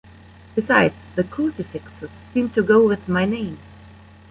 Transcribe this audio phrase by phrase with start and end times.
[0.55, 3.59] Besides, the crucifixes seem to go with my name.